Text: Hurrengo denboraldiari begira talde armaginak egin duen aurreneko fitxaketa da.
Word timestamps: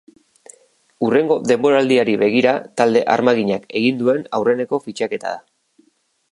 Hurrengo 1.07 1.37
denboraldiari 1.51 2.15
begira 2.23 2.55
talde 2.81 3.05
armaginak 3.17 3.69
egin 3.83 4.03
duen 4.03 4.27
aurreneko 4.39 4.81
fitxaketa 4.87 5.37
da. 5.39 5.89